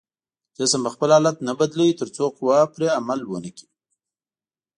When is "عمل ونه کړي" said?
2.97-3.67